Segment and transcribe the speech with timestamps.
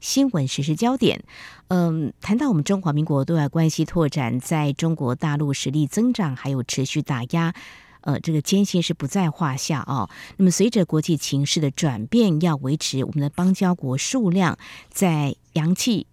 [0.00, 1.22] 新闻实时焦点，
[1.68, 7.54] 嗯，谈到我们中华民国对外关系拓展，在中国大陆实力增长，还有持续打压，
[8.00, 10.08] 呃，这个艰辛是不在话下哦。
[10.38, 16.06] 那么，随着国际情势的转变，要维持我们的邦交国数量，在洋气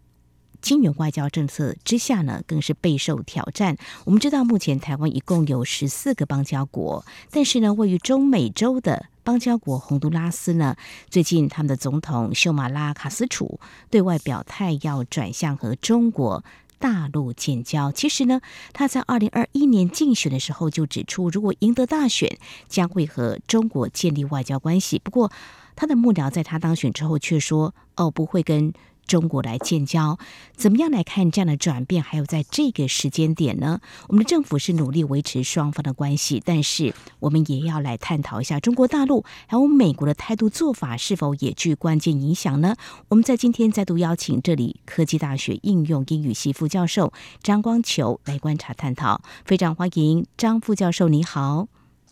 [0.61, 3.77] 金援外交政策之下呢，更是备受挑战。
[4.03, 9.05] 我们知道，目前台湾一共有十四个邦交国，但是呢，位于中美洲的。
[9.27, 10.77] 邦交国洪都拉斯呢，
[11.09, 13.59] 最近他们的总统秀马拉卡斯楚
[13.89, 16.45] 对外表态要转向和中国
[16.79, 17.91] 大陆建交。
[17.91, 18.39] 其实呢，
[18.71, 22.37] 他在二零二一年竞选的时候就指出，如果赢得大选，
[22.69, 24.97] 将会和中国建立外交关系。
[24.97, 25.29] 不过，
[25.75, 28.71] 他的幕僚在他当选之后却说：“哦，不会跟。”
[29.07, 30.19] 中国来建交，
[30.55, 32.03] 怎么样来看这样的转变？
[32.03, 33.79] 还有在这个时间点呢？
[34.09, 42.75] 我们的政府是努力维持双方的关系，但是我们也要来探讨一下中国大陆还有美国的态度做法是否也具关键影响呢？
[43.07, 51.67] 我们在今天再度邀请这里科技大学应用英语系副教授张光球来观察探讨，非常欢迎张副教授，你好。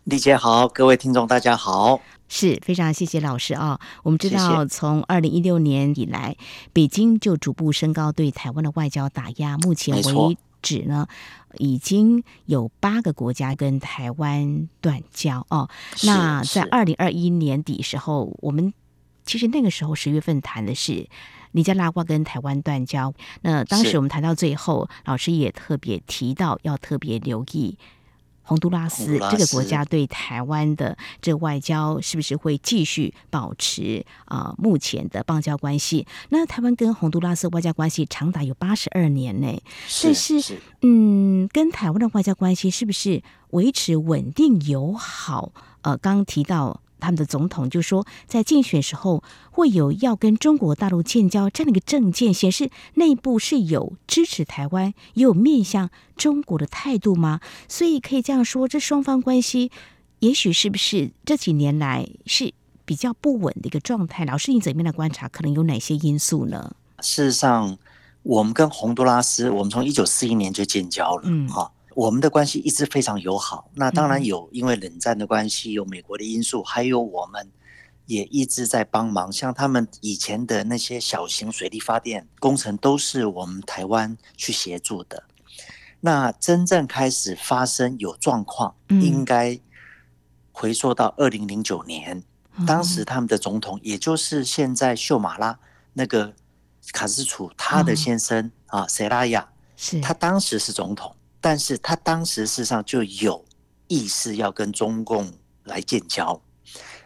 [0.05, 3.79] 李姐好，各位听众大家好，是非常谢谢老师啊。
[4.03, 6.35] 我们知道，从二零一六年以来，
[6.73, 9.57] 北京就逐步升高对台湾的外交打压。
[9.59, 11.07] 目前为止呢，
[11.57, 15.69] 已经有八个国家跟台湾断交哦。
[16.03, 18.73] 那在二零二一年底时候，我们
[19.25, 21.07] 其实那个时候十月份谈的是
[21.51, 23.13] 尼加拉瓜跟台湾断交。
[23.41, 27.77] 那当时我们谈到最后，老师也特别提到要特别留意。
[28.45, 36.07] 洪都拉斯这个国家对台湾的这外交是不是会继续保持啊、呃、目前的邦交关系？
[36.29, 39.61] 那台湾跟洪都拉斯外交关系长达有八十二年呢，
[40.03, 45.51] 但是，是嗯，跟台湾的外交关系是不是维持稳定友好？
[45.81, 46.81] 呃，刚刚提到。
[46.99, 57.39] 他们的总统就说，在竞选时候会有要跟中国大陆建交这样的一个政见，显示内部是有支持台湾，也有面向中国的态度吗？
[57.67, 59.71] 所以可以这样说，这双方关系
[60.19, 62.53] 也许是不是这几年来是
[62.85, 64.25] 比较不稳的一个状态？
[64.25, 66.75] 老师，你怎么样的观察，可能有哪些因素呢？
[67.01, 67.77] 事实上，
[68.23, 71.71] 我们跟洪都拉斯，我们从一九四一年就建交了，嗯，哈。
[71.95, 77.49] 我们的关系一直非常友好，那当然有因为冷战的关系，有美国的因素，还有我们
[78.05, 79.31] 也一直在帮忙。
[79.31, 85.23] 像他们以前的那些小型水力发电工程，都是我们台湾去协助的。
[86.01, 89.57] 那真正开始发生有状况，应该
[90.51, 92.21] 回溯到二零零九年，
[92.67, 95.57] 当时他们的总统，也就是现在秀马拉
[95.93, 96.33] 那个
[96.91, 101.15] 卡斯楚他的先生啊，塞拉亚，是他当时是总统。
[101.45, 103.45] 但是他当时事实上就有
[103.87, 105.31] 意识要跟中共
[105.65, 106.41] 来建交，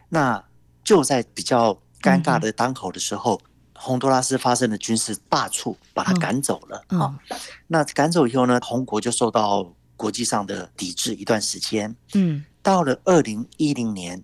[0.08, 0.42] 那
[0.82, 3.42] 就在比较尴尬的当口的时候，
[3.76, 7.20] 洪都拉斯发生了军事罢黜，把他赶走了啊。
[7.68, 11.94] 那赶走以后呢，洪国就受到国际上的抵制一段时间。
[12.14, 14.24] 嗯，到了二零一零年，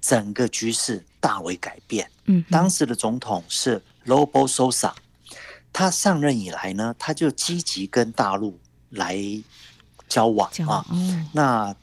[0.00, 2.10] 整个局势大为改变。
[2.24, 4.94] 嗯，当时的总统是 Lobo Sosa，
[5.70, 8.58] 他上任以来呢，他就积极跟大陆。
[8.90, 9.16] 来
[10.08, 10.84] 交往啊，
[11.32, 11.74] 那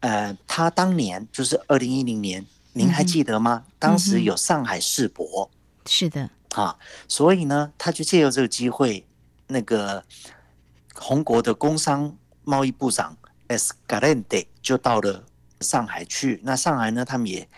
[0.00, 3.64] 呃，他当年就是二零一零年，您还记得吗？
[3.78, 5.50] 当时有上海世博，
[5.86, 6.76] 是的啊，
[7.08, 9.06] 所以呢，他就借由这个机会，
[9.46, 10.04] 那个
[10.94, 12.14] 红国的工商
[12.44, 13.16] 贸易部长
[13.48, 15.24] Escalende 就到了
[15.62, 16.40] 上海去。
[16.44, 17.48] 那上海呢，他们也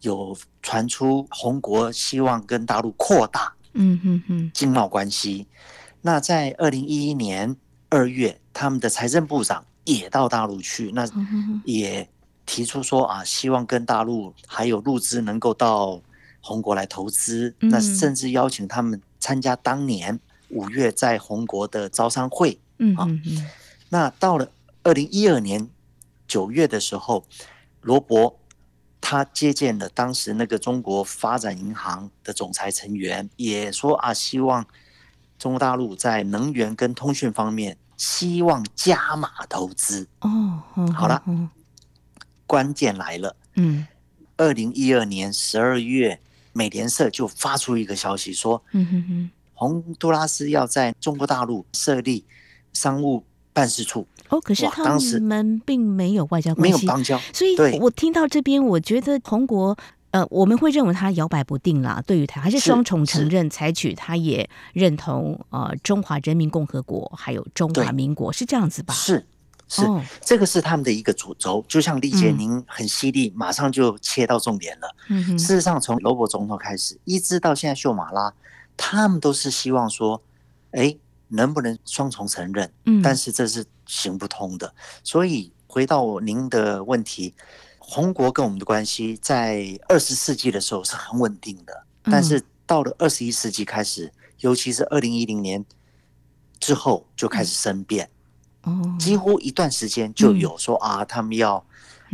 [0.00, 5.46] 有传出红国希望跟大陆扩大嗯哼哼经贸关系。
[6.00, 7.54] 那在二零一一年。
[7.92, 11.06] 二月，他们的财政部长也到大陆去，那
[11.66, 12.08] 也
[12.46, 16.00] 提出说啊，希望跟大陆还有陆资能够到
[16.40, 20.18] 红国来投资，那甚至邀请他们参加当年
[20.48, 22.58] 五月在红国的招商会。
[22.96, 23.06] 啊，
[23.90, 24.48] 那到了
[24.84, 25.68] 二零一二年
[26.26, 27.26] 九月的时候，
[27.82, 28.40] 罗伯
[29.02, 34.66] 他接见了当时那个中国发展银行的总裁成员，也说啊，希望
[35.38, 37.76] 中国大陆在能源跟通讯方面。
[38.02, 40.08] 希望加码投资。
[40.22, 40.60] 哦，
[40.92, 41.22] 好了，
[42.48, 43.86] 关键来了，嗯，
[44.36, 46.18] 二零一二年十二月，
[46.52, 52.24] 美联社就发出一个消息说，嗯哼哼，洪都拉斯要在中国大陆设立
[52.72, 54.08] 商务办事处。
[54.30, 57.16] 哦，可是他们并没有外交关系，没有邦交。
[57.32, 59.78] 所以我听到这边，我觉得红国。
[60.12, 68.92] 呃，我们会认为他摇摆不定啦，对于他还是双重承认，采取他也认同呃中华人民共和国还有中华民国是这样子吧？
[68.92, 69.26] 是
[69.68, 71.64] 是、哦，这个是他们的一个主轴。
[71.66, 74.94] 就像丽姐您很犀利、嗯，马上就切到重点了。
[75.38, 78.34] 事实上从罗伯总统开始，一直到现在秀马拉，
[78.76, 80.22] 他们都是希望说，
[80.72, 80.94] 哎，
[81.28, 82.70] 能不能双重承认？
[82.84, 84.74] 嗯，但是这是行不通的。
[85.02, 87.34] 所以回到您的问题。
[87.92, 95.62] 宏国跟我们的关系在二十世纪的时候是很稳定的，但是到了二十一世纪开始，尤其是二零一零年
[96.58, 98.08] 之后就开始生变，
[98.62, 98.96] 哦。
[98.98, 101.62] 几乎一段时间就有说啊，他们要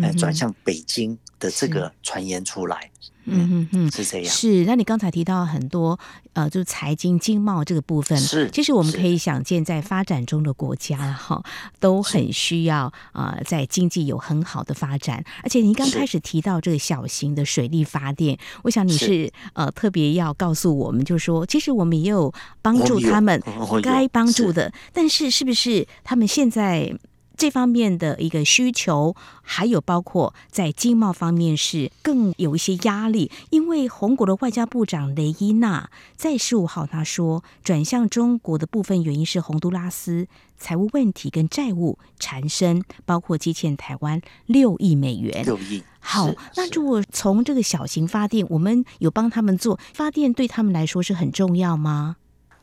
[0.02, 2.90] 呃转向北京的这个传言出来。
[3.30, 4.26] 嗯嗯嗯，是这样。
[4.26, 5.98] 是，那你刚才提到很多
[6.32, 11.42] 呃，就是财经经贸这个部分，是，其实我们可以想见，在发展中的国家哈，
[11.80, 15.24] 都很需要啊、呃，在经济有很好的发展。
[15.42, 22.32] 而且您刚开始提到这个小型的水力发电，我想你是，是呃特别要告诉我们，就是说，其实我们也有
[22.62, 23.42] 帮助他们
[23.82, 26.92] 该帮助的，但是是不是他们现在？
[27.38, 40.26] 这方面的一个需求，还有包括在经贸方面是更有一些压力，因为红国的外交部长雷伊纳在十五号他说，转向中国的部分原因是洪都拉斯
[40.58, 45.44] 财务问题跟债务缠身，包括积欠台湾六亿美元。
[45.44, 45.84] 六亿。
[46.00, 52.16] 好，那如果从这个小型发电，我们有帮他们做发电，对他们来说是很重要吗？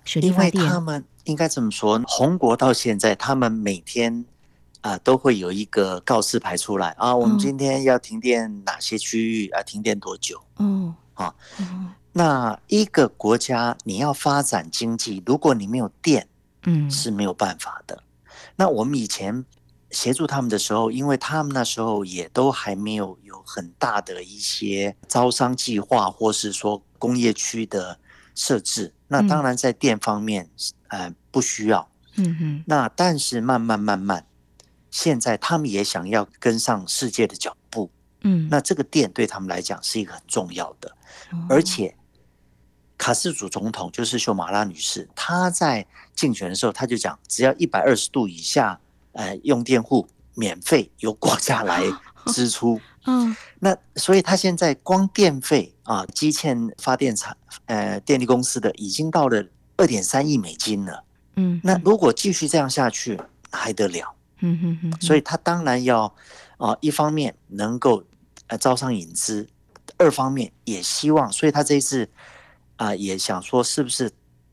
[0.04, 4.26] 水力发电，因为他们应该这么说，红国到现在，他们每天。
[4.86, 7.16] 啊，都会有一个告示牌出来啊。
[7.16, 9.64] 我们今天要停电哪些区域啊？
[9.64, 10.40] 停电多久？
[10.60, 11.34] 嗯，啊，
[12.14, 16.28] 那一个国家你要发展经济，如果你没有电，
[16.68, 18.04] 嗯，是没有办法的。
[18.56, 19.44] 那我们以前
[19.90, 27.98] 协助他们的时候，因为他们那时候也都还没有有很大的一些招商计划，或是说工业区的
[28.36, 28.94] 设置。
[29.08, 30.48] 那当然在电方面，
[30.90, 31.90] 呃，不需要。
[32.18, 32.64] 嗯哼。
[32.68, 34.24] 那但是慢慢慢慢。
[34.96, 40.90] 现在他们也想要跟上世界的脚步，嗯，那这个电对他们来讲是一个很重要的，
[41.50, 41.94] 而且
[42.98, 48.80] 卡斯祖总统就是秀马拉女士，她在竞选的时候，她就讲，只要一百二十度以下，
[49.12, 51.84] 呃，用电户免费由国家来
[52.28, 59.46] 支出， 嗯，那所以她现在光电费啊，积欠发电厂呃电力公司的已经到了
[59.76, 61.04] 二点三亿美金了，
[61.36, 63.20] 嗯，那如果继续这样下去
[63.52, 64.16] 还得了？
[64.46, 66.04] 嗯哼哼，所以他当然要
[66.58, 68.04] 啊、呃，一方面能够
[68.48, 69.48] 呃招商引资，
[69.98, 72.08] 二方面也希望，所以他这一次
[72.76, 74.12] 啊、呃、也想说，是不是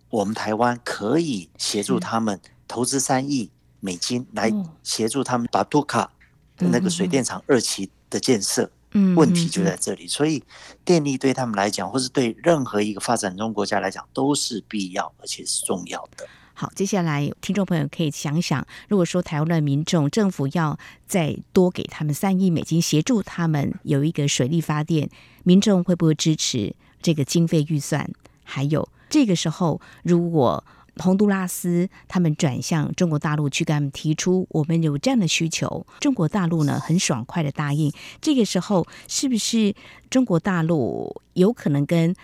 [0.08, 3.50] 我们台湾可以协助他们投资三亿
[3.80, 4.52] 美金来
[4.82, 6.10] 协助他们把杜卡
[6.56, 8.70] 的那个水电厂二期的建设？
[8.94, 10.44] 嗯，问题就在这里，所以
[10.84, 16.28] 电力对他们来讲，或是对任何一个发展中国家来讲，都是必要而且是重要的。
[16.54, 25.08] 好，接下来听众朋友可以想想，如果说台湾的民众政府要再多给他们三亿美金协助他们有一个水力发电，
[25.44, 28.10] 民众会不会支持这个经费预算？
[28.44, 30.62] 还有这个时候，如果
[30.98, 39.74] 洪都拉斯他们转向中国大陆去跟他们提出我们有这样的需求，中国大陆呢很爽快的答应，这个时候是不是
[40.10, 42.14] 中国大陆有可能跟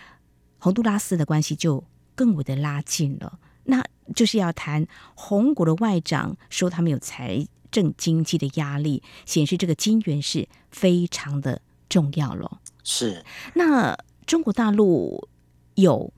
[0.58, 1.82] 洪都拉斯的关系就
[2.14, 3.38] 更为的拉近了？
[3.70, 3.84] 那
[4.14, 12.60] 就是要谈红国的外长说他们有财政经济的压力，显示这个金元是非常的重要了。
[12.82, 13.22] 是。
[13.54, 13.94] 那
[14.26, 15.28] 中国大陆
[15.74, 16.10] 有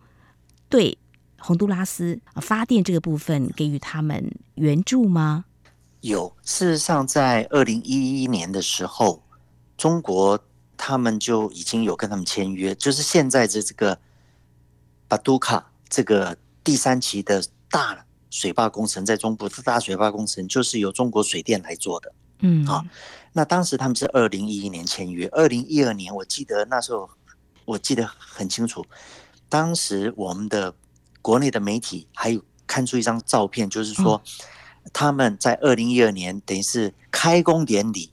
[0.69, 0.97] 对
[1.41, 5.47] 洪都拉斯发电这个部分给予他们援助吗？
[6.03, 6.33] 有。
[6.45, 9.25] 事实上，在二零一一年的时候，
[9.77, 10.39] 中国
[10.77, 13.99] 他们就已经有跟他们签约，就是现在的这个
[15.09, 16.39] 巴都卡这个。
[16.63, 22.13] 第三期的大水坝工程在中部，这大水坝工程就是由中国水电来做的。
[22.41, 22.85] 嗯，好，
[23.33, 27.11] 那当时他们是二零一一年签约，二零一二年我记得那时候
[27.65, 28.87] 我记得很清楚，
[29.49, 30.75] 当时我们的
[31.21, 34.23] 国内的媒体还有看出一张照片，就是说
[34.93, 38.11] 他们在二零一二年等于是开工典礼，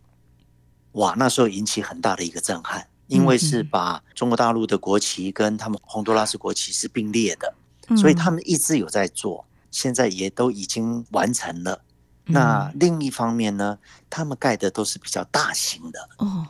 [0.94, 7.54] 哇，那时候引起很大的一个震撼，因为是把中国大陆的国旗跟他们洪都拉斯国旗是并列的。
[7.96, 11.84] 所以他们一直有在做，现在也都已经完成了。
[12.26, 13.80] 那另一方面呢，
[14.10, 16.10] 他们盖的都是比较大型的。
[16.18, 16.48] 哦，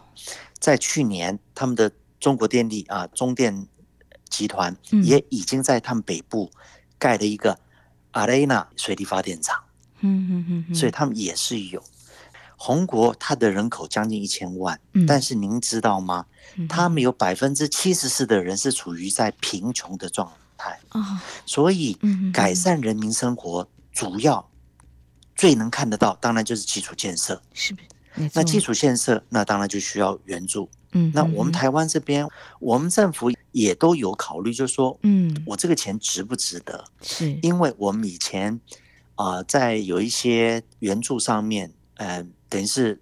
[0.57, 3.67] 在去年，他们的中国电力啊，中电
[4.27, 6.49] 集团也已经在他们北部
[6.97, 7.59] 盖了一个
[8.11, 9.63] 阿雷纳水力发电厂。
[9.99, 11.83] 嗯嗯嗯，嗯所以他们也是有。
[12.55, 16.25] 红国它的人口将近一千万，嗯、但是您知道吗？
[16.55, 20.33] 嗯、他们有百分之七十四的人是处于在贫穷的状态。
[20.91, 21.97] 哦、所以
[22.33, 24.49] 改善人民生活主要
[25.35, 27.41] 最能看得到，当然就是基础建设。
[27.53, 27.75] 是，
[28.33, 30.69] 那基础建设，那当然就需要援助。
[30.91, 32.27] 嗯，那我们台湾这边，
[32.59, 36.85] 我们政府也都有考虑，就是说，嗯，我这个钱值不值得？
[37.01, 38.59] 是，因为我们以前
[39.15, 42.27] 啊、呃，在有一些援助上面，嗯、呃。
[42.49, 42.97] 等于是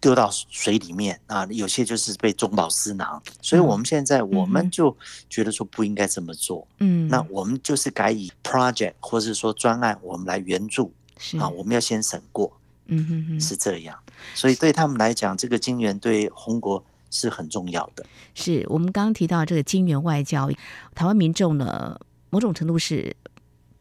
[0.00, 4.96] 丢到水里面啊，有些就是被中饱私囊，所以我们现在我们就
[5.28, 12.52] 觉得说不应该这么做，嗯，那我们就是改以 project 或是说专案，我们来援助，是啊，我们要先审过，
[12.86, 13.98] 嗯哼哼，是这样，
[14.34, 18.06] 所以对他们来讲，这个金援对红国是很重要的。
[18.34, 20.48] 是我们刚刚提到这个金援外交，
[20.94, 21.98] 台湾民众呢，
[22.30, 23.16] 某种程度是。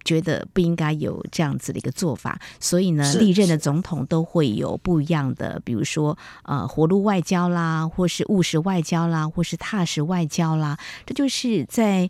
[0.08, 12.10] 觉得不应该有这样子的一个做法，所以呢，历任的总统都会有不一样的，比如说呃，活路外交啦，或是务实外交啦，或是踏实外交啦，这就是在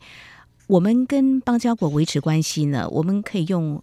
[0.68, 3.82] 我们跟邦交国维持关系呢，我们可以用。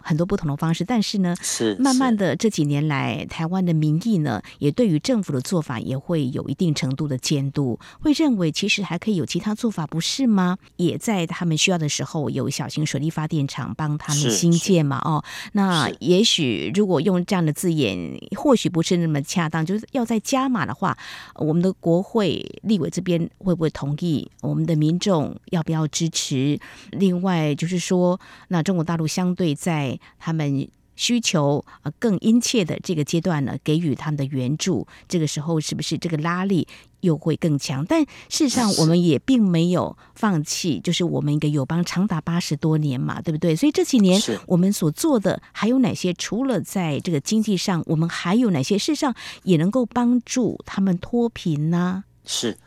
[0.00, 10.58] 很多不同的方式，但是呢，是慢慢的这几年来，台湾的民意呢，也对于政府的做法也会有一定程度的监督，会认为其实还可以有其他做法，不是吗？
[10.76, 14.98] 也在他们需要的时候，有小型水力发电厂帮他们新建嘛？
[15.04, 20.96] 哦，那也许如果用这样的字眼，或许不是那么恰当，就是要再加码的话，
[21.36, 24.30] 我们的国会立委这边会不会同意？
[24.40, 26.58] 我们的民众要不要支持？
[26.92, 36.68] 另外就是说，那中国大陆相对在他们需求呃更殷切的这个阶段呢，给予他们的援助，这个时候是不是这个拉力
[37.00, 37.82] 又会更强？
[37.86, 43.56] 但事实上，我们也并没有放弃，就是我们一个友邦长达八十多年嘛，对不对？
[43.56, 46.12] 所以这几年我们所做的还有哪些？
[46.12, 52.04] 除了在这个经济上，我们还有哪些事实上也能够帮助他们脱贫呢？
[52.26, 52.58] 是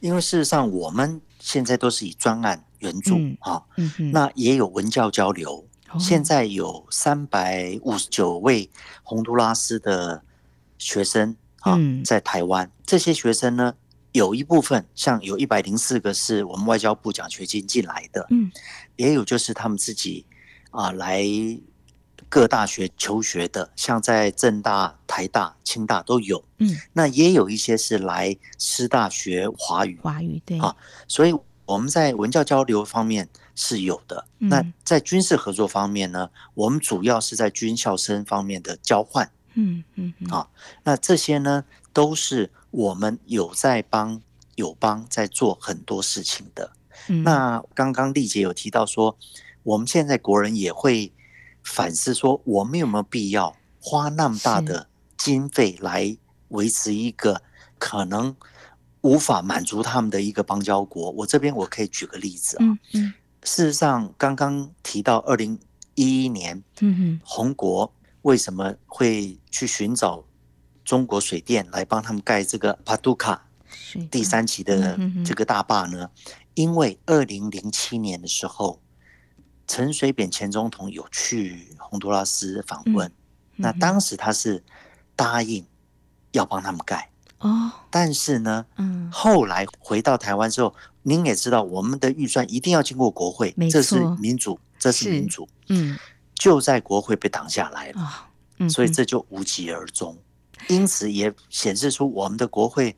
[0.00, 5.64] 因为事实上我们现在都是以专案援助啊，嗯嗯，那也有文教交流。
[5.98, 8.70] 现在有三百五十九位
[9.02, 10.22] 洪都拉斯的
[10.78, 12.70] 学生啊，在台湾。
[12.84, 13.74] 这些学生呢，
[14.12, 18.50] 有一部分像有一百零四个是我们外交部奖学金进来的，嗯，
[18.96, 20.24] 也有就是他们自己
[20.70, 21.24] 啊来
[22.28, 30.76] 各大学求学的，像在政大、台大、清大都有，嗯，那也有一些是来师大学华语，华语对啊，
[31.08, 31.34] 所以
[31.66, 33.28] 我们在文教交流方面。
[33.62, 34.24] 是有的。
[34.38, 39.30] 那在军事合作方面呢，我们主要是在军校生方面的交换。
[39.52, 40.48] 嗯嗯啊，
[40.82, 41.62] 那这些呢，
[41.92, 44.18] 都是我们有在帮
[44.54, 46.72] 友邦在做很多事情的。
[47.24, 49.18] 那刚刚丽姐有提到说，
[49.62, 51.12] 我们现在国人也会
[51.62, 54.88] 反思说，我们有没有必要花那么大的
[55.18, 56.16] 经费来
[56.48, 57.42] 维持一个
[57.78, 58.34] 可能
[59.02, 61.10] 无法满足他们的一个邦交国？
[61.10, 62.60] 我这边我可以举个例子啊。
[62.64, 63.12] 嗯嗯。
[63.42, 65.58] 事实上，刚刚提到二零
[65.94, 67.92] 一一年，嗯哼，红国
[68.22, 70.24] 为什么会去寻找
[70.84, 73.46] 中国水电来帮他们盖这个帕杜卡
[74.10, 76.10] 第三期的这个大坝呢？
[76.54, 78.80] 因为二零零七年的时候，
[79.66, 83.10] 陈水扁前总统有去洪都拉斯访问，
[83.56, 84.62] 那当时他是
[85.16, 85.64] 答应
[86.32, 87.10] 要帮他们盖。
[87.40, 95.98] 哦，但是呢，嗯，后来回到台湾之后，您也知道，我们的预算一定要经过国会，这是民主，这是民主，嗯，
[96.34, 98.28] 就在国会被挡下来了，
[98.58, 100.16] 嗯，所以这就无疾而终，
[100.68, 102.94] 因此也显示出我们的国会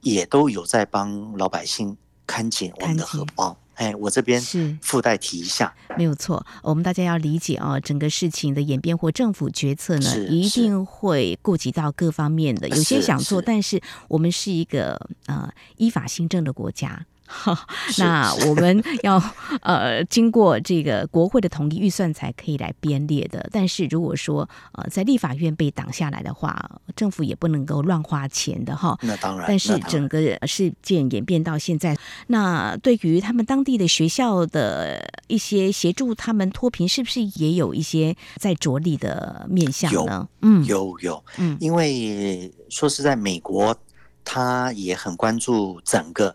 [0.00, 3.56] 也都有在帮老百姓看紧我们的荷包。
[3.80, 6.44] 哎，我这边是附带提一下，没有错。
[6.62, 12.68] 我们大家要理解啊，整个事情的演变或政府决策呢，一定会顾及到各方面的。
[12.68, 17.06] 有些想做，但是我们是一个呃依法行政的国家。
[17.32, 17.56] 好，
[17.98, 19.22] 那我们要
[19.62, 23.48] 呃经过这个国会的同意，预算才可以来编列的。
[23.52, 28.98] 但是如果说呃在立法院被挡下来的话，政府也不能够乱花钱的哈。
[29.02, 29.46] 那当然。
[29.46, 31.96] 但是整个事件演变到现在，
[32.26, 40.28] 那对于他们当地的学校的一些协助，他们脱贫是不是也有一些在着力的面向呢？
[40.42, 43.76] 嗯，有有，嗯，因为说实在，美国
[44.24, 46.34] 他也很关注整个。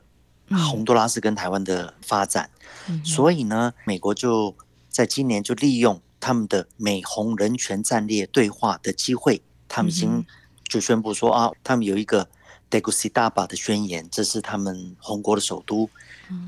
[0.50, 2.50] 洪都拉斯跟台湾的发展，
[2.88, 4.56] 嗯、所以呢，美国就
[4.90, 10.26] 在今年就利用他们的美洪人权战略对话的机会，他们已经
[10.68, 12.28] 就宣布说啊，他们有一个
[12.70, 15.90] Tegucigalpa 的宣言，这是他们红国的首都，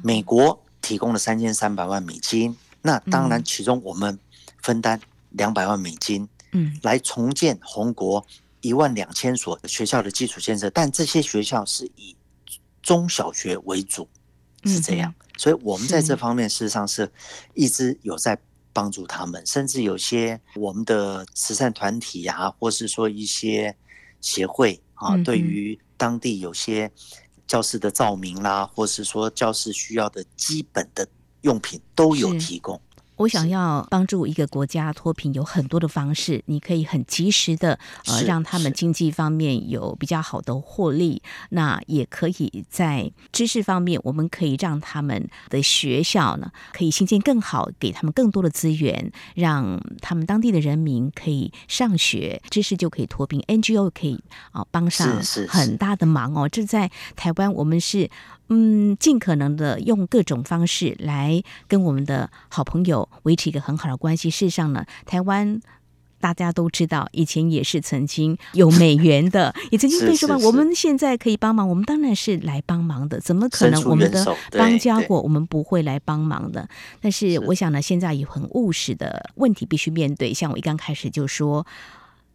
[0.04, 4.20] 美国提供了三千三百万美金，那当然其中我们
[4.62, 5.00] 分担
[5.30, 8.25] 两百万美金，嗯，来重建红国
[8.62, 12.16] 一万两千所学校的基础建设，但这些学校是以
[12.88, 14.08] 中小学为主，
[14.63, 15.13] 是这样。
[15.38, 17.12] 所以我们在这方面事实上是
[17.53, 18.39] 一直有在
[18.72, 23.75] 帮助他们，甚至有些我们的慈善团体啊，或是说一些
[24.22, 26.89] 协会啊，对于当地有些
[27.46, 31.06] 教室的照明啦，或是说教室需要的基本的
[31.41, 32.82] 用品都有提供。
[33.17, 36.43] 我想要帮助一个国家脱贫，有很多的方式。
[36.45, 41.21] 你可以很及时的呃，让他们经济方面有比较好的获利。
[41.50, 53.41] 那也可以在知识方面，我们可以让他们的学校呢，可以新建更好，给他们更多的资源，让他们当地的人民可以上学，知识就可以脱贫。
[53.41, 56.47] NGO 可以啊帮上很大的忙哦。
[56.47, 58.09] 这在台湾，我们是。
[58.50, 64.30] 嗯，尽可能的用各种方式来跟我们的好朋友维持一个很好的关系。
[64.30, 65.60] 事实上呢，台湾
[66.20, 70.38] 大家都知道，以前也是曾经有美元的，也曾经被说吧。
[70.38, 73.20] 我们现在可以帮忙，我们当然是来帮忙的。
[73.20, 76.68] 怎么可能我们的邦交国我们不会来帮忙的？
[77.01, 80.34] 但是我想呢，现在有很务实的问题必须面对。
[80.34, 81.68] 像我一刚开始就说，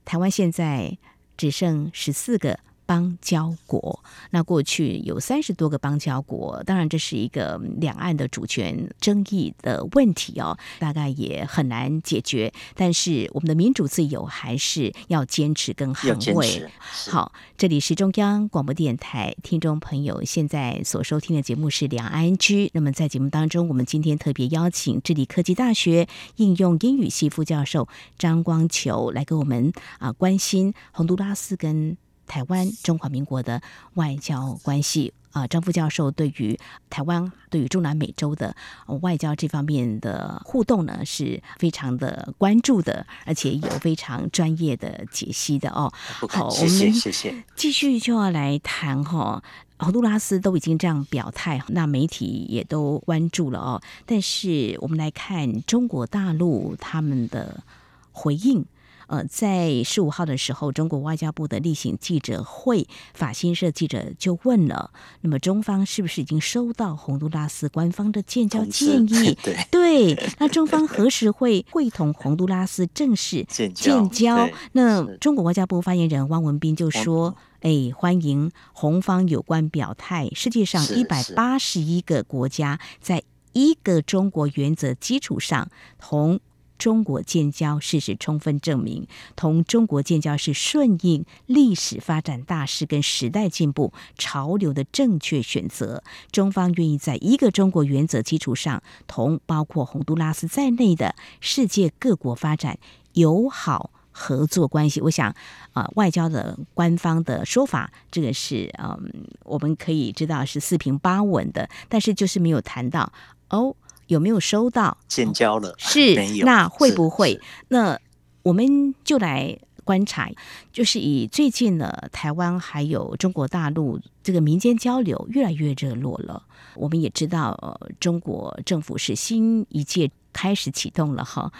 [0.04, 0.98] 台湾现在
[1.36, 2.58] 只剩十四个。
[2.86, 12.52] 邦交国，那过去有三十多个邦交国，当然这是一个两岸的主权争议的问题哦，大概也很难解决。
[12.74, 16.70] 但是我们的民主自由还是要坚持跟捍卫。
[17.08, 22.70] 好，这里是中央广播电台听众朋友现在所收听的节目是两岸 ING。
[22.72, 31.96] 那么在节目当中，我们今天特别邀请智利科技大学应用英语系副教授张光球来给我们啊关心洪都拉斯跟。
[32.32, 33.60] 台湾中华民国的
[33.92, 36.58] 外交关系啊，张副教授对于
[36.88, 38.56] 台湾对于中南美洲的
[39.02, 45.92] 外交这方面的互动呢，是非常的关注的，而且有非常专业的解析的哦。
[46.30, 47.44] 好，我们谢谢。
[47.54, 49.42] 继续就要来谈哈，
[49.76, 53.82] 洪都拉斯都已经这样表态，那媒体也都关注了哦。
[54.06, 57.62] 但是我们来看中国大陆他们的
[58.10, 58.64] 回应。
[59.12, 69.36] 呃，在十五号的时候，中国外交部的例行记者会，法新社记者就问了：那么中方是不是已经收到洪都拉斯官方的建交建议？
[69.42, 74.08] 对， 对，那中方何时会会同洪都拉斯正式 建交？
[74.08, 74.48] 建交？
[74.72, 80.30] 那中国外交部发言人汪文斌就说：“哎，欢迎红方有关表态。
[80.32, 83.22] 世界上一百八十一个国家，在
[83.52, 86.40] 一个中国原则基础上同。”
[86.82, 96.02] 中国建交，事实充分证明，同中国建交是顺应历史发展大势跟时代进步潮流的正确选择。
[96.32, 102.76] 中方愿意在一个中国原则基础上，同包括洪都拉斯在内的世界各国发展
[103.12, 105.00] 友好合作关系。
[105.02, 105.32] 我想，
[105.74, 113.12] 啊、外交的官方的说法，这个是嗯，我们可以知道是四平八稳的，但是就是没有谈到
[113.50, 113.76] 哦。
[114.06, 115.74] 有没有收到建交了？
[115.78, 116.46] 是，没有。
[116.46, 117.40] 那会不会？
[117.68, 117.98] 那
[118.42, 120.30] 我们就来观察，
[120.72, 126.44] 就是以最近呢，台湾还有中国大陆这个民间交流越来越热络了。
[126.74, 131.52] 我们也知道，呃，中国政府是新一届开始启动了哈。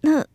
[0.00, 0.26] 那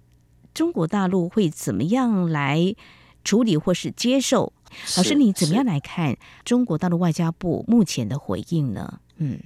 [0.53, 2.75] 中国大陆会怎么样来
[3.23, 4.53] 处理或是接受？
[4.97, 8.99] 老师，你怎么样来看中国大陆外交部目前的回应呢？
[9.17, 9.39] 嗯，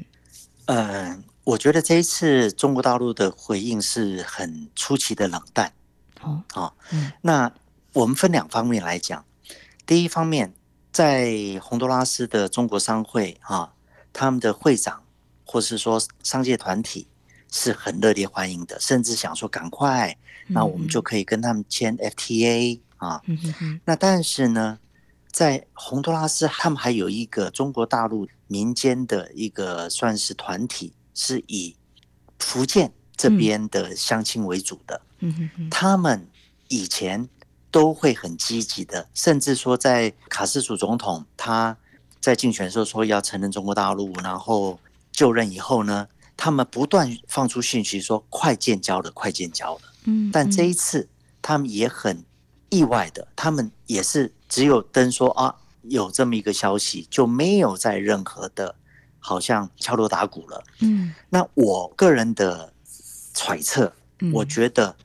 [0.65, 1.17] 呃。
[1.49, 5.73] 我觉得这一次中国大陆的回应是很出奇的冷淡。
[6.21, 7.51] 哦，哦，嗯，那
[7.93, 9.25] 我们分两方面来讲。
[9.83, 10.53] 第一方面，
[10.91, 13.73] 在洪都拉斯的中国商会啊，
[14.13, 15.01] 他们的会长
[15.43, 17.07] 或是说商界团体
[17.51, 20.15] 是很热烈欢迎的，甚至想说赶快，
[20.49, 23.23] 那我们就可以跟他们签 FTA 啊。
[23.25, 23.81] 嗯哼哼。
[23.85, 24.77] 那但是呢，
[25.31, 30.93] 在洪都拉斯，他们还有一个中国大陆民间的一个算是团体。
[31.21, 31.75] 是以
[32.39, 36.25] 福建这边的乡亲为主的，嗯，他们
[36.69, 37.27] 以前
[37.69, 41.75] 都会很积极的，甚至说在卡斯楚总统他
[42.21, 44.79] 在竞选的时候说要承认中国大陆，然后
[45.11, 51.09] 就任以后呢，他们不断放出信息说快建交了，快建交了，嗯，但这一次
[51.41, 52.23] 他们也很
[52.69, 58.75] 意外的，他们也是只有登说啊有这么一个消息，就没有在任何的。
[59.19, 62.73] 好像敲锣打鼓了，嗯，那我个人的
[63.33, 63.93] 揣测，
[64.33, 64.95] 我觉得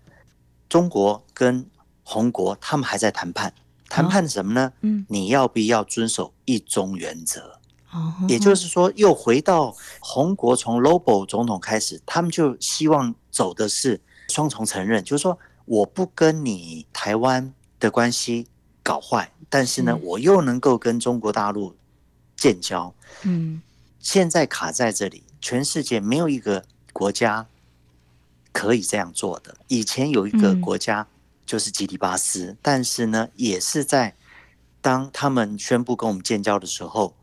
[0.68, 1.66] 中国跟
[2.02, 3.52] 红国他们还在谈判，
[3.88, 4.72] 谈判什么呢？
[4.80, 7.58] 嗯，你要不要遵守一中原则？
[7.92, 18.48] 哦，也就是说，又回到红国从 Lobo 总统开始，他们就希望走的是双重承认，就是说我不跟你台湾的关系
[18.82, 21.76] 搞坏，但是呢，嗯、我又能够跟中国大陆
[22.36, 22.92] 建交。
[23.22, 23.62] 嗯，
[24.04, 27.46] 现在卡在这里，全世界没有一个国家
[28.52, 29.56] 可以这样做的。
[29.68, 31.08] 以前有一个国家
[31.46, 34.14] 就是基里巴斯，嗯、但是呢，也是在
[34.82, 37.16] 当他们宣布跟我们建交的时候，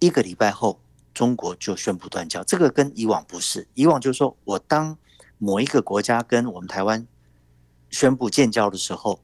[0.00, 0.80] 一个礼拜后，
[1.14, 2.42] 中国就宣布断交。
[2.42, 4.98] 这个跟以往不是，以往就是说我当
[5.38, 7.06] 某一个国家跟我们台湾。
[7.90, 9.20] 宣布建交的时候，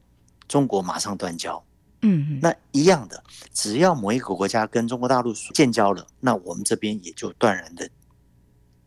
[0.47, 1.61] 中国马上断交。
[2.01, 7.89] 嗯，那一样的，只要某一个国家跟中国大陆建交了，那我们这边也就断然的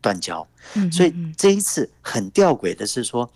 [0.01, 0.47] 断交。
[0.75, 3.31] 嗯，所以这一次很吊诡的是说，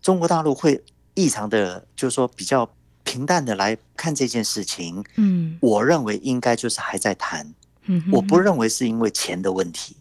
[0.00, 0.82] 中国大陆会
[1.14, 2.68] 异常的，就是说比较
[3.04, 5.04] 平淡的来看这件事情。
[5.16, 7.54] 嗯，我认为应该就是还在谈。
[7.84, 9.96] 嗯，我不认为是因为钱的问题。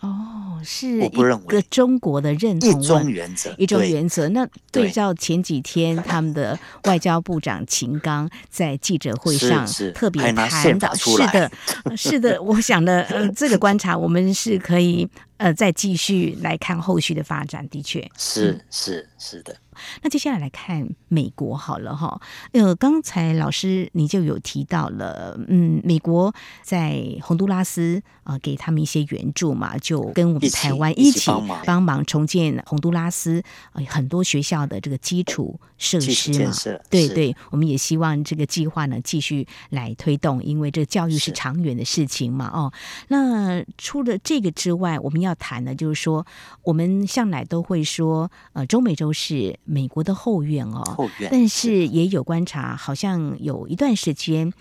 [0.00, 0.35] 哦，
[0.66, 1.08] 是一
[1.46, 4.28] 个中国的认同，一中原则，一中原则。
[4.30, 11.50] 那对照前几天他们的外交部长秦刚在记者会上特别谈到，是的，
[11.96, 17.66] 是的， 我想呢，呃，这个观察我们是可以呃再继续来看后续的发展。
[17.68, 19.56] 的确，是是是的。
[20.02, 22.20] 那接下来来看美国好了哈，
[22.52, 31.30] 呃，刚才老师你就有提到了，嗯，美国在洪都拉斯啊、呃、给他们一些援助嘛，就跟我们台湾一起
[31.64, 32.04] 帮忙。
[32.04, 36.50] 重建洪都拉斯呃很多学校的这个基础设施嘛，
[36.90, 41.36] 对对，我们也希望这个计划呢继续来推动，因为这个教育是。
[41.36, 42.72] 长远的事情嘛，哦，
[43.08, 46.26] 那除了这个之外，我们要谈的就是说，
[46.62, 49.58] 我们向来都会说，呃，中美洲是。
[49.66, 54.52] 美国的后院哦，后院，但是也有观察，好像有一段时间，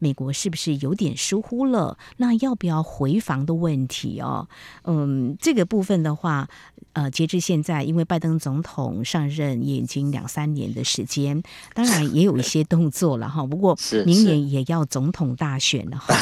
[0.00, 1.96] 美国是不是有点疏忽了？
[2.16, 4.48] 那要不要回防的问题哦？
[4.82, 6.48] 嗯，这个部分的话，
[6.94, 11.40] 呃，截至现在，因为拜登总统上任也已经两三年的时间，
[11.74, 13.46] 当然也有一些动作了哈。
[13.46, 16.14] 不过明年也要总统大选了哈。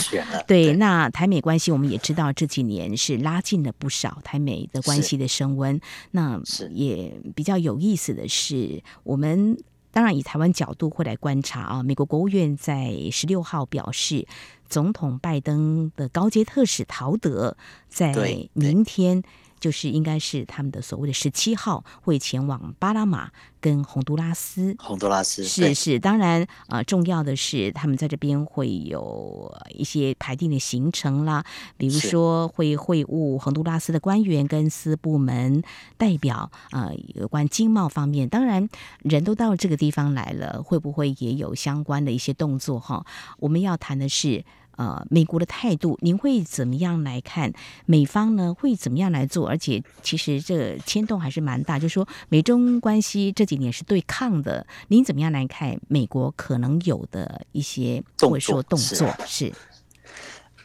[0.47, 5.81] 对，对，那台美关系我们也知道这几年是拉近了不少，台美的关系的升温。
[6.11, 6.41] 那
[6.73, 9.57] 也比较有意思的是，我们。
[9.91, 11.83] 当然，以台湾角度会来观察啊。
[11.83, 14.27] 美国国务院在十六号表示，
[14.69, 17.57] 总统拜登的高阶特使陶德
[17.89, 19.23] 在明天。
[19.59, 24.75] 就是应该是他们的所谓的十七号会前往巴拿马跟洪都拉斯。
[24.79, 31.45] 洪都拉斯是是，当然啊、呃，重要的是他们在这边会有一些排定的行程啦，
[31.77, 35.63] 比如说会会晤洪都拉斯的官员跟私部门
[35.97, 38.29] 代表啊、呃，有关经贸方面。
[38.29, 38.69] 当然，
[39.03, 43.05] 人都到这个地方来了，会不会也有相关的一些动作哈？
[43.39, 44.45] 我们要谈的是。
[44.79, 47.53] 呃，美国的态度，您会怎么样来看？
[47.85, 49.49] 美方呢会怎么样来做？
[49.49, 51.81] 而且，其实这牵动还是蛮大。
[51.81, 59.13] 就是说，美中关系这几年是对抗的，您怎么样来看美国可能有的一些或者说动作？
[59.27, 59.53] 是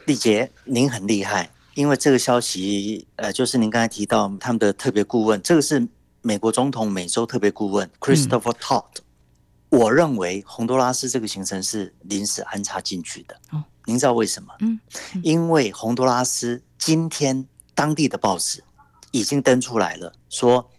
[0.06, 5.88] 丽杰，您很厉害，因为这个消息，呃，就是您刚才提到他们的特别顾问，这个是
[6.22, 8.84] 美国总统美洲特别顾问 Christopher Todd。
[9.00, 9.04] 嗯
[9.74, 13.36] 我认为洪都拉斯这个行程是临时安插进去的。
[13.50, 14.54] 哦，您知道为什么？
[14.60, 14.80] 嗯，
[15.24, 18.64] 因为洪都拉斯今天当地的报纸
[19.12, 20.70] 已经登出来了，说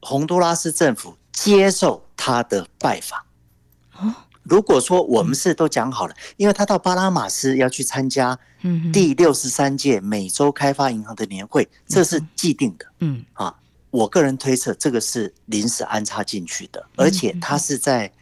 [0.00, 3.20] 洪都拉斯政府接受他的拜访。
[3.98, 8.38] 哦，如果说我们是都讲好了，因为他到巴拉马斯要去参加
[8.92, 12.86] 第六十三届美洲开发银行的年会，这是既定的。
[13.00, 13.54] 嗯，啊，
[13.90, 18.12] 我个人推测这个是临时安插进去的，而且他是在。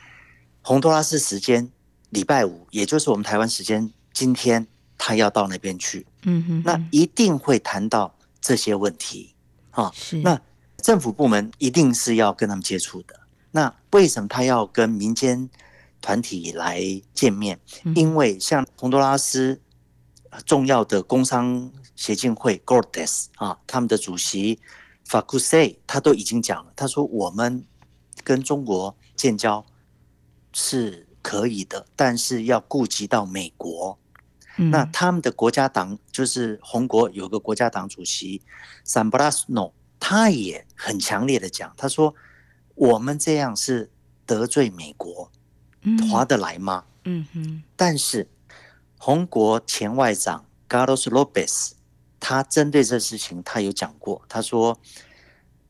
[0.65, 1.69] 洪都拉斯时间
[2.11, 6.07] 礼拜五，也就是我们台湾时间今天，他要到那边去。
[6.23, 9.35] 嗯哼，那一定会谈到这些问题
[9.71, 9.91] 啊。
[9.95, 10.41] 是，那
[10.79, 13.19] 政府部门一定是要跟他们接触的。
[13.51, 15.51] 那为什么他要跟民间
[16.01, 16.83] 团体来
[17.15, 17.59] 见面？
[17.95, 19.61] 因为像洪都拉斯
[20.47, 24.61] 重要的工商协进会 Gordes 啊，他们的主席
[25.09, 27.65] Facusey 他都已经讲了，他说我们
[28.23, 29.65] 跟中国建交。
[30.55, 33.99] 是可以的，但是要顾及到美国。
[34.57, 38.43] 嗯、那他们的国家党就是红国有个国家党主席
[38.85, 42.15] s a m b r a s n o 他也很强烈的讲，他说
[42.75, 43.91] 我们这样是
[44.27, 45.31] 得罪美国，
[46.11, 46.85] 划得来吗？
[47.05, 47.63] 嗯哼。
[47.77, 48.29] 但是
[48.99, 51.73] 红国前外长 Carlos Lopez，
[52.21, 54.79] 他针对这事情，他有讲过，他说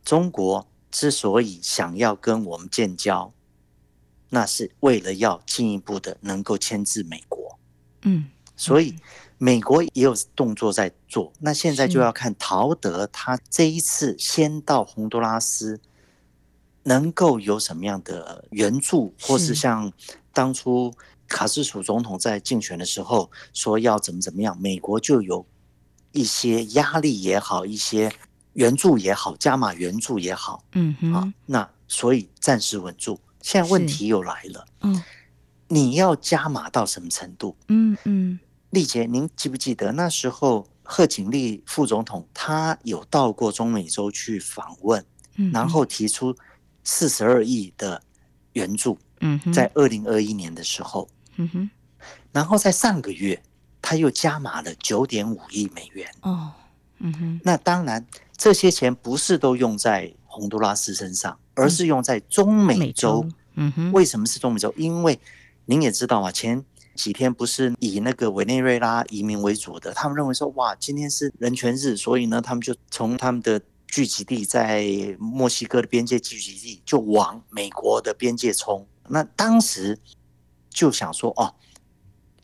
[0.04, 3.32] 中国之所以想要跟我们建交。
[4.34, 7.58] 那是为了要进一步的能够牵制美国，
[8.00, 8.30] 嗯，
[8.62, 8.94] 所以
[9.38, 11.32] 美国也有动作在做。
[11.40, 15.80] 那现在就要看陶德他这一次先到洪都拉斯
[16.84, 19.92] 能够有什么样的援助，或是像
[20.32, 20.94] 当初
[21.26, 25.44] 卡斯楚总统在竞选的时候说要怎么怎么样，美国就有
[26.12, 28.12] 一些压力也好，一些
[28.52, 33.18] 援助也好，加码援助也好，嗯哼，啊，那所以暂时稳住。
[33.40, 35.02] 现在问题又来了，嗯，
[35.66, 37.56] 你要加码到什么程度？
[37.66, 38.38] 嗯嗯，
[38.72, 45.04] 丽姐，您记不记得那时候贺锦丽副总统他有到过中美洲去访问，
[45.36, 46.34] 嗯，然后提出
[46.82, 48.02] 四十二亿的
[48.54, 51.06] 援助，嗯，在二零二一年的时候，
[51.36, 51.70] 嗯哼，
[52.32, 53.40] 然后在上个月
[53.80, 56.50] 他又加码了九点五亿美元，哦，
[56.98, 58.04] 嗯哼，那当然
[58.36, 61.38] 这些钱不是都用在洪都拉斯身上。
[61.54, 64.72] 而是用在中美洲，嗯哼，为什么是中美洲？
[64.74, 65.20] 因为
[65.66, 78.86] 您也知道啊，前几天不是以那个委内瑞拉移民为主的，他们认为说，哇，今天是人权日，所以呢，他们就从他们的聚集地在墨西哥的边界聚集地，就往美国的边界冲。
[79.08, 79.98] 那当时
[80.70, 81.54] 就想说，哦，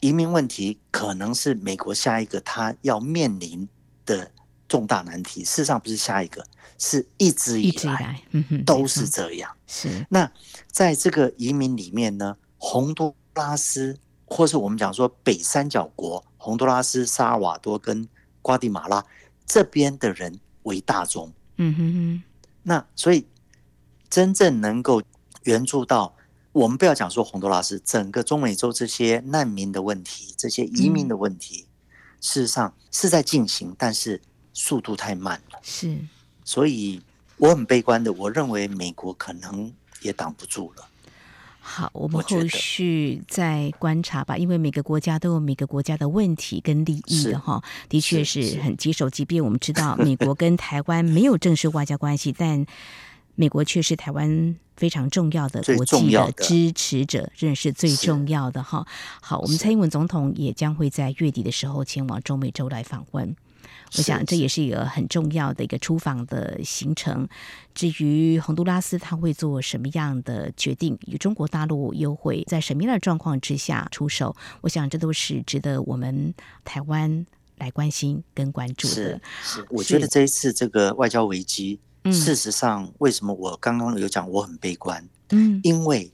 [0.01, 3.69] 移民问题可能是美国下一个他要面临
[4.05, 4.31] 的
[4.67, 5.45] 重大难题。
[5.45, 6.45] 事实上，不是下一个。
[6.81, 8.23] 是一直以来
[8.65, 9.51] 都是这样。
[9.67, 10.31] 是那
[10.71, 13.99] 在这个移民里面呢，洪都拉斯，
[14.31, 18.09] 或是我们讲说北三角国，洪都拉斯、萨尔瓦多跟
[18.43, 19.05] 瓜地马拉
[19.47, 21.33] 这边的人为大宗。
[21.57, 22.23] 嗯哼哼。
[22.63, 23.27] 那所以
[24.11, 25.03] 真正能够
[25.45, 26.15] 援助到
[26.53, 31.67] 我们，不要讲说洪都拉斯，整个中美洲这些难民的问题，这些移民的问题，
[32.21, 34.21] 事实上是在进行，但是
[34.53, 35.59] 速度太慢了。
[35.63, 35.99] 是。
[36.45, 37.03] 所以
[37.37, 40.88] 我很悲观的，我认为美国可能也挡不住了。
[41.71, 49.11] 好，我们后续再观察吧，因为每个国家都有每个国家的问题跟利益的哈，的确是很棘手。
[49.11, 52.65] 即便我们知道美国跟台湾没有正式外交关系，但
[53.35, 58.87] 美国却是台湾非常重要的国际的支持者，认识最重要的哈。
[59.21, 63.37] 好，我们蔡英文总统也将会在月底的时候前往中美洲来访问。
[63.97, 67.29] 我想这也是一个很重要的一个出访的行程。
[67.75, 74.35] 至于洪都拉斯他会做什么样的决定，与中国大陆又会在什么样的状况之下出手？
[74.61, 77.25] 我想这都是值得我们台湾
[77.59, 78.95] 来关心跟关注的。
[78.95, 85.09] 是，是，我觉得这一次这个外交危机，事实上为什么我刚刚有讲我很悲观？
[85.31, 86.13] 嗯，因为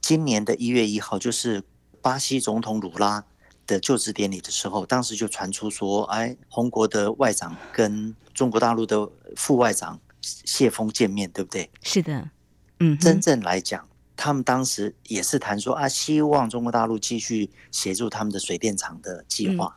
[0.00, 1.62] 今年的一月一号就是
[2.02, 3.24] 巴西总统鲁拉
[3.66, 11.70] 的就职典礼的时候，当时就传出说，哎，洪国的外长跟中国大陆的副外长谢峰见面，对不对？
[11.82, 12.30] 是的，
[12.80, 19.76] 嗯，真正来讲，他们当时也是谈说啊，希望中国大陆继续协助他们的水电厂的计划，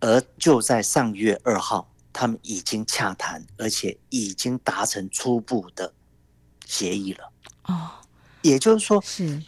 [0.00, 5.92] 嗯，而就在上月二号，他们已经洽谈，而且已经达成初步的
[6.66, 7.32] 协议了。
[7.64, 7.90] 哦，
[8.42, 9.42] 也就是说是。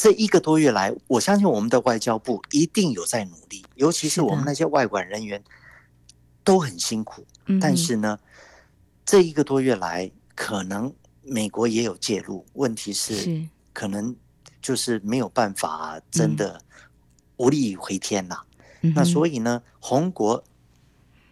[0.00, 5.44] 这一个多月来，我相信我们的外交部一定有在努力，尤其是我们那些外管人员
[6.42, 7.22] 都很辛苦。
[7.60, 8.18] 但是呢，
[9.04, 14.16] 这一个多月来，可能美国也有介入，问题是可能
[14.62, 16.58] 就是没有办法，真的
[17.36, 18.40] 无力回天呐。
[18.80, 20.42] 那所以呢，红国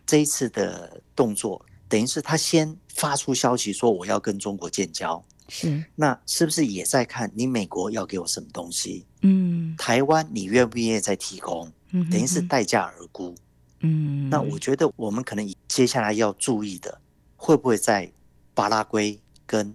[0.04, 5.24] 这一次的动作，等于是他先发出消息说我要跟中国建交。
[5.48, 9.06] 是，那是不是也在看你美国要给我什么东西？
[9.22, 11.70] 嗯，台湾你愿不愿意再提供？
[11.90, 13.34] 嗯，等于是待价而沽。
[13.80, 17.00] 嗯，那我觉得我们可能接下来要注意的，
[17.36, 18.12] 会不会在
[18.54, 19.74] 巴拉圭跟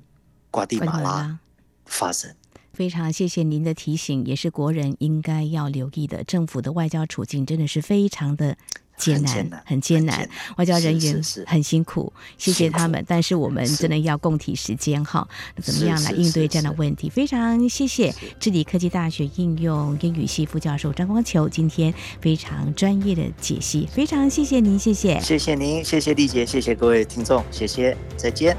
[0.51, 1.39] 瓜地马拉
[1.85, 2.35] 发生？
[2.73, 6.23] 非常谢谢您的提醒，也是国人应该要留意的。
[6.23, 8.57] 政府的外交处境真的是非常的。
[9.03, 13.03] 艰难，很艰难，外交人员很辛苦，谢谢他们。
[13.07, 15.27] 但是我们真的要共体时间哈，
[15.61, 17.09] 怎么样来应对这样的问题？
[17.09, 28.55] 非常谢谢智理科技大学应用英语系副教授张光球今天非常专业的解析，非常谢谢您，谢谢，谢谢您，谢谢丽姐，谢谢各位听众，谢谢，再见。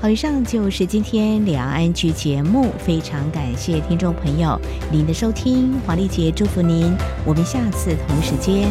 [0.00, 6.92] 好，以上就是今天两岸 ING 节目，非常感谢听众朋友您的收听，黄丽姐祝福您，
[7.24, 8.68] 我们下次同时间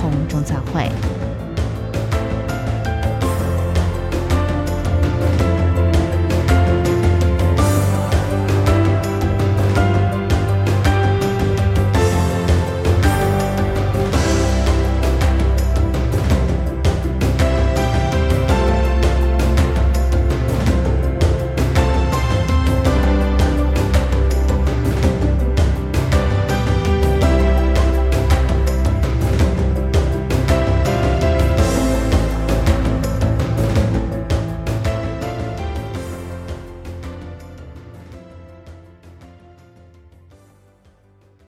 [0.00, 1.17] 空中再会。